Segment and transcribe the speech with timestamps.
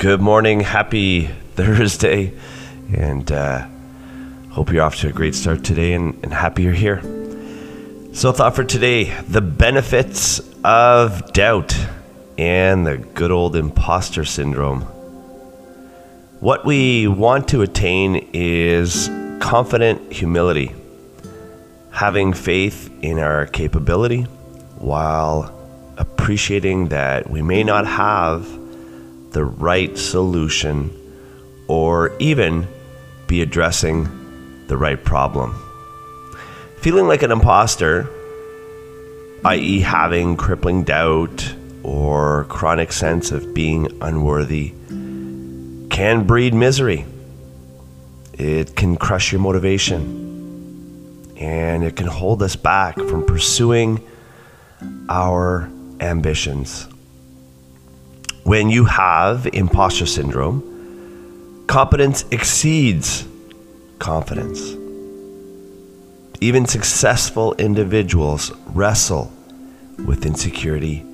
[0.00, 0.60] Good morning.
[0.60, 1.26] Happy
[1.56, 2.32] Thursday.
[2.96, 3.68] And uh,
[4.48, 7.02] hope you're off to a great start today and, and happy you're here.
[8.14, 11.76] So, thought for today the benefits of doubt
[12.38, 14.80] and the good old imposter syndrome.
[16.40, 20.74] What we want to attain is confident humility,
[21.90, 24.22] having faith in our capability
[24.78, 25.54] while
[25.98, 28.48] appreciating that we may not have
[29.30, 30.90] the right solution
[31.68, 32.66] or even
[33.26, 34.08] be addressing
[34.66, 35.54] the right problem.
[36.78, 38.08] Feeling like an imposter,
[39.44, 44.72] i.e., having crippling doubt or chronic sense of being unworthy,
[45.90, 47.04] can breed misery.
[48.32, 50.20] It can crush your motivation
[51.36, 54.06] and it can hold us back from pursuing
[55.08, 56.86] our ambitions.
[58.50, 63.24] When you have imposter syndrome, competence exceeds
[64.00, 64.74] confidence.
[66.40, 69.32] Even successful individuals wrestle
[70.04, 71.06] with insecurity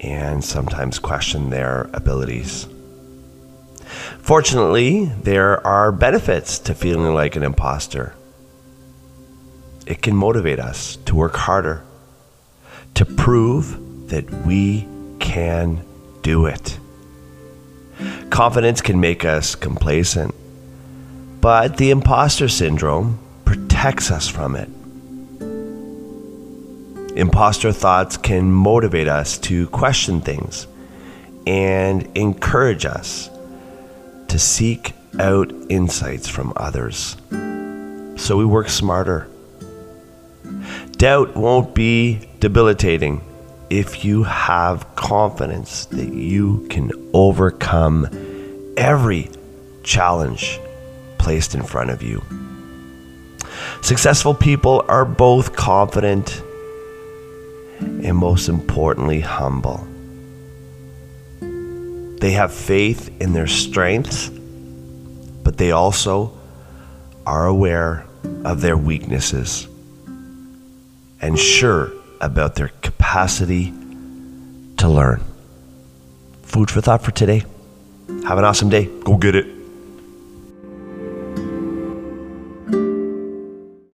[0.00, 2.68] and sometimes question their abilities.
[4.18, 8.14] Fortunately, there are benefits to feeling like an imposter.
[9.86, 11.82] It can motivate us to work harder,
[12.96, 14.86] to prove that we
[15.20, 15.82] can
[16.24, 16.80] do it.
[18.30, 20.34] Confidence can make us complacent,
[21.40, 24.68] but the imposter syndrome protects us from it.
[27.16, 30.66] Imposter thoughts can motivate us to question things
[31.46, 33.30] and encourage us
[34.26, 37.16] to seek out insights from others.
[38.16, 39.28] So we work smarter.
[40.92, 43.20] Doubt won't be debilitating
[43.74, 48.06] if you have confidence that you can overcome
[48.76, 49.28] every
[49.82, 50.60] challenge
[51.18, 52.22] placed in front of you.
[53.82, 56.40] Successful people are both confident
[57.80, 59.84] and, most importantly, humble.
[62.20, 64.28] They have faith in their strengths,
[65.42, 66.32] but they also
[67.26, 68.06] are aware
[68.44, 69.66] of their weaknesses
[71.20, 73.72] and sure about their capacity
[74.78, 75.22] to learn.
[76.42, 77.44] Food for thought for today.
[78.26, 78.88] Have an awesome day.
[79.04, 79.53] Go get it.